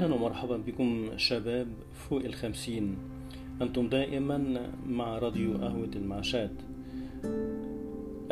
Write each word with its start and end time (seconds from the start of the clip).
أهلا 0.00 0.14
ومرحبا 0.14 0.56
بكم 0.56 1.06
شباب 1.16 1.68
فوق 1.92 2.24
الخمسين. 2.24 2.96
أنتم 3.62 3.88
دائما 3.88 4.60
مع 4.86 5.18
راديو 5.18 5.52
قهوة 5.52 5.90
المعشات 5.96 6.50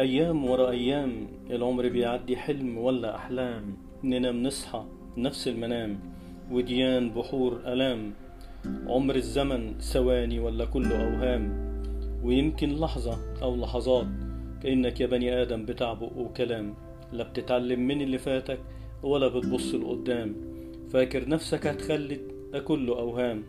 أيام 0.00 0.44
ورا 0.44 0.70
أيام 0.70 1.26
العمر 1.50 1.88
بيعدي 1.88 2.36
حلم 2.36 2.78
ولا 2.78 3.16
أحلام. 3.16 3.76
ننام 4.04 4.42
نصحى 4.42 4.84
نفس 5.16 5.48
المنام. 5.48 5.98
وديان 6.50 7.10
بحور 7.10 7.60
ألام. 7.66 8.12
عمر 8.86 9.16
الزمن 9.16 9.78
ثواني 9.80 10.40
ولا 10.40 10.64
كله 10.64 10.96
أوهام. 11.04 11.44
ويمكن 12.24 12.76
لحظة 12.76 13.18
أو 13.42 13.56
لحظات 13.56 14.06
كأنك 14.62 15.00
يا 15.00 15.06
بني 15.06 15.42
آدم 15.42 15.64
بتعبق 15.64 16.16
وكلام 16.16 16.74
لا 17.12 17.24
بتتعلم 17.24 17.80
من 17.80 18.00
اللي 18.00 18.18
فاتك 18.18 18.58
ولا 19.02 19.28
بتبص 19.28 19.74
لقدام. 19.74 20.57
فاكر 20.92 21.28
نفسك 21.28 21.66
هتخلد 21.66 22.20
ده 22.52 22.58
كله 22.58 22.98
أوهام. 22.98 23.42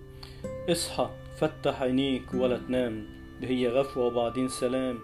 اصحى 0.69 1.09
فتح 1.37 1.81
عينيك 1.81 2.33
ولا 2.33 2.57
تنام. 2.57 3.05
ده 3.41 3.47
هي 3.47 3.67
غفوة 3.67 4.05
وبعدين 4.05 4.47
سلام. 4.47 4.97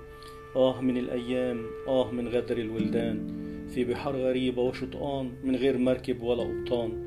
آه 0.55 0.81
من 0.81 0.97
الأيام 0.97 1.65
آه 1.87 2.11
من 2.11 2.27
غدر 2.27 2.57
الولدان. 2.57 3.27
في 3.73 3.83
بحار 3.83 4.15
غريبة 4.15 4.61
وشطآن 4.61 5.31
من 5.43 5.55
غير 5.55 5.77
مركب 5.77 6.21
ولا 6.21 6.43
قبطان. 6.43 7.05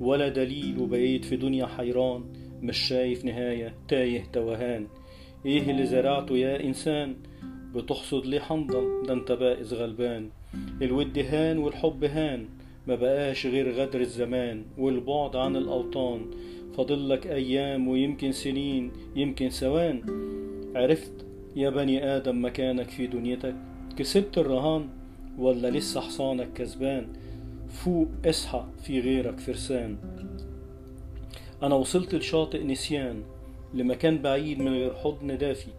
ولا 0.00 0.28
دليل 0.28 0.78
وبقيت 0.78 1.24
في 1.24 1.36
دنيا 1.36 1.66
حيران. 1.66 2.24
مش 2.62 2.78
شايف 2.78 3.24
نهاية 3.24 3.74
تايه 3.88 4.24
توهان. 4.32 4.86
إيه 5.46 5.70
اللي 5.70 5.86
زرعته 5.86 6.36
يا 6.36 6.64
إنسان؟ 6.64 7.16
بتحصد 7.74 8.26
ليه 8.26 8.40
حنظل 8.40 9.02
ده 9.06 9.12
أنت 9.12 9.32
بائس 9.32 9.72
غلبان. 9.72 10.28
الود 10.82 11.18
هان 11.18 11.58
والحب 11.58 12.04
هان. 12.04 12.48
ما 12.86 12.94
بقاش 12.94 13.46
غير 13.46 13.72
غدر 13.72 14.00
الزمان 14.00 14.64
والبعد 14.78 15.36
عن 15.36 15.56
الأوطان. 15.56 16.26
فاضلك 16.76 17.26
أيام 17.26 17.88
ويمكن 17.88 18.32
سنين 18.32 18.92
يمكن 19.16 19.48
ثوان 19.48 20.02
عرفت 20.76 21.12
يا 21.56 21.70
بني 21.70 22.16
آدم 22.16 22.44
مكانك 22.44 22.90
في 22.90 23.06
دنيتك. 23.06 23.54
كسبت 23.96 24.38
الرهان 24.38 24.88
ولا 25.38 25.70
لسه 25.70 26.00
حصانك 26.00 26.52
كسبان؟ 26.52 27.08
فوق 27.68 28.08
اصحى 28.26 28.64
في 28.82 29.00
غيرك 29.00 29.38
فرسان. 29.38 29.96
أنا 31.62 31.74
وصلت 31.74 32.14
لشاطئ 32.14 32.64
نسيان 32.64 33.22
لمكان 33.74 34.18
بعيد 34.18 34.58
من 34.58 34.72
غير 34.72 34.94
حضن 34.94 35.38
دافي. 35.38 35.70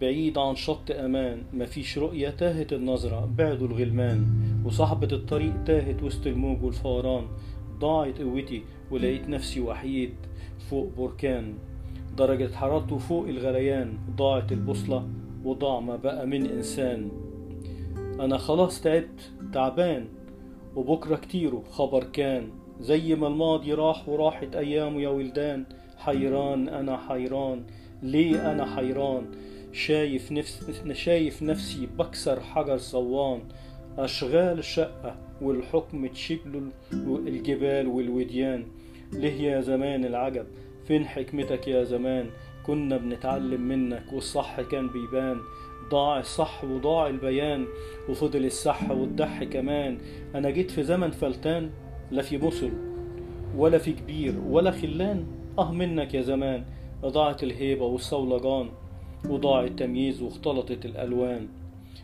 بعيد 0.00 0.38
عن 0.38 0.56
شط 0.56 0.90
أمان. 0.90 1.42
مفيش 1.52 1.98
رؤية 1.98 2.30
تاهت 2.30 2.72
النظرة 2.72 3.30
بعدوا 3.38 3.68
الغلمان. 3.68 4.26
وصاحبة 4.64 5.08
الطريق 5.12 5.64
تاهت 5.64 6.02
وسط 6.02 6.26
الموج 6.26 6.64
والفوران 6.64 7.24
ضاعت 7.78 8.20
قوتي 8.20 8.62
ولقيت 8.90 9.28
نفسي 9.28 9.60
وحيد 9.60 10.14
فوق 10.70 10.88
بركان. 10.98 11.54
درجة 12.16 12.54
حرارته 12.54 12.98
فوق 12.98 13.28
الغليان. 13.28 13.98
ضاعت 14.16 14.52
البوصلة 14.52 15.08
وضاع 15.44 15.80
ما 15.80 15.96
بقى 15.96 16.26
من 16.26 16.46
إنسان. 16.46 17.08
أنا 18.20 18.38
خلاص 18.38 18.80
تعبت 18.80 19.32
تعبان. 19.52 20.06
وبكرة 20.76 21.16
كتيره 21.16 21.62
خبر 21.70 22.04
كان. 22.04 22.48
زي 22.80 23.14
ما 23.14 23.26
الماضي 23.26 23.72
راح 23.72 24.08
وراحت 24.08 24.56
أيامه 24.56 25.00
يا 25.00 25.08
ولدان. 25.08 25.64
حيران 25.96 26.68
أنا 26.68 26.96
حيران. 26.96 27.62
ليه 28.02 28.52
أنا 28.52 28.76
حيران؟ 28.76 29.26
شايف 29.74 30.32
نفس 30.32 30.82
شايف 30.92 31.42
نفسي 31.42 31.88
بكسر 31.98 32.40
حجر 32.40 32.76
صوان. 32.76 33.40
أشغال 33.98 34.58
الشقة 34.58 35.16
والحكم 35.42 36.06
تشيب 36.06 36.40
الجبال 37.26 37.86
والوديان. 37.86 38.66
ليه 39.12 39.42
يا 39.42 39.60
زمان 39.60 40.04
العجب؟ 40.04 40.46
فين 40.86 41.06
حكمتك 41.06 41.68
يا 41.68 41.84
زمان؟ 41.84 42.30
كنا 42.66 42.96
بنتعلم 42.96 43.60
منك 43.60 44.04
والصح 44.12 44.60
كان 44.60 44.88
بيبان. 44.88 45.36
ضاع 45.90 46.20
الصح 46.20 46.64
وضاع 46.64 47.06
البيان 47.06 47.66
وفضل 48.08 48.44
الصح 48.44 48.90
والضح 48.90 49.44
كمان. 49.44 49.98
أنا 50.34 50.50
جيت 50.50 50.70
في 50.70 50.82
زمن 50.82 51.10
فلتان 51.10 51.70
لا 52.10 52.22
في 52.22 52.38
بصل 52.38 52.70
ولا 53.56 53.78
في 53.78 53.92
كبير 53.92 54.34
ولا 54.48 54.70
خلان. 54.70 55.26
أه 55.58 55.72
منك 55.72 56.14
يا 56.14 56.22
زمان 56.22 56.64
ضاعت 57.04 57.42
الهيبة 57.42 57.84
والصولجان. 57.84 58.68
وضاع 59.30 59.64
التمييز 59.64 60.22
واختلطت 60.22 60.84
الألوان. 60.84 61.48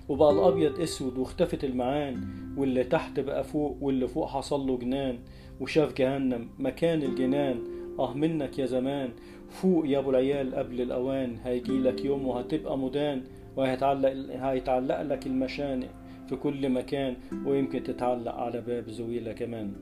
وبقى 0.09 0.31
الأبيض 0.33 0.81
أسود 0.81 1.19
واختفت 1.19 1.65
المعان 1.65 2.21
واللي 2.57 2.85
تحت 2.85 3.21
بقى 3.21 3.45
فوق 3.45 3.77
واللي 3.81 4.09
فوق 4.09 4.29
حصل 4.29 4.67
له 4.67 4.79
جنان. 4.79 5.19
وشاف 5.61 5.95
جهنم 5.95 6.49
مكان 6.59 7.03
الجنان. 7.03 7.59
آه 7.99 8.15
منك 8.15 8.59
يا 8.59 8.67
زمان 8.67 9.11
فوق 9.49 9.89
يا 9.89 9.99
أبو 9.99 10.11
العيال 10.11 10.55
قبل 10.55 10.81
الأوان. 10.81 11.37
هيجيلك 11.45 12.05
يوم 12.05 12.27
وهتبقى 12.27 12.79
مدان 12.79 13.23
وهيتعلق 13.57 14.13
هيتعلق 14.31 15.03
لك 15.03 15.27
المشانق 15.27 15.89
في 16.29 16.37
كل 16.37 16.69
مكان. 16.69 17.17
ويمكن 17.47 17.83
تتعلق 17.83 18.35
على 18.35 18.61
باب 18.61 18.91
زويلة 18.91 19.33
كمان. 19.33 19.73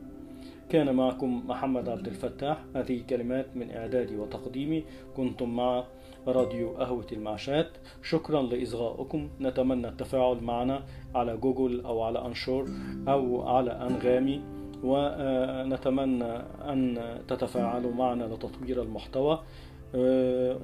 كان 0.69 0.94
معكم 0.94 1.43
محمد 1.49 1.88
عبد 1.88 2.06
الفتاح. 2.06 2.65
هذه 2.75 3.03
كلمات 3.10 3.56
من 3.56 3.71
إعدادي 3.71 4.16
وتقديمي. 4.16 4.84
كنتم 5.16 5.56
مع 5.56 5.84
راديو 6.26 6.71
قهوة 6.71 7.06
المعشات 7.12 7.71
شكرا 8.03 8.43
لإصغائكم 8.43 9.28
نتمنى 9.41 9.88
التفاعل 9.88 10.43
معنا 10.43 10.82
على 11.15 11.37
جوجل 11.37 11.81
أو 11.81 12.03
على 12.03 12.26
أنشور 12.26 12.69
أو 13.09 13.43
على 13.43 13.71
أنغامي. 13.71 14.41
ونتمنى 14.84 16.32
أن 16.72 16.99
تتفاعلوا 17.28 17.93
معنا 17.93 18.25
لتطوير 18.25 18.82
المحتوى. 18.82 19.41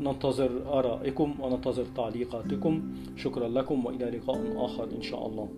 ننتظر 0.00 0.78
آرائكم 0.78 1.40
وننتظر 1.40 1.84
تعليقاتكم. 1.96 2.82
شكرا 3.16 3.48
لكم 3.48 3.86
وإلى 3.86 4.04
لقاء 4.04 4.64
آخر 4.64 4.88
إن 4.96 5.02
شاء 5.02 5.26
الله. 5.26 5.48